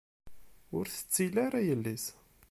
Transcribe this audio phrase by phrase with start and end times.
[0.77, 2.05] Ur tettil ara yelli-s.